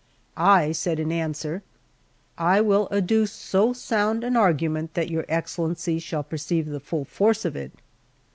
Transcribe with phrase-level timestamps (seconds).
[0.35, 1.61] I said in answer:
[2.35, 7.45] "I will adduce so sound an argument that your Excellency shall perceive the full force
[7.45, 7.71] of it."